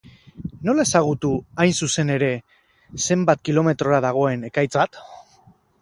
Nola 0.67 0.85
ezagutu, 0.87 1.29
hain 1.65 1.75
zuzen 1.87 2.13
ere, 2.15 2.31
zenbat 3.09 3.45
kilometrora 3.51 4.01
dagoen 4.07 4.51
ekaitz 4.53 4.69
bat? 4.81 5.03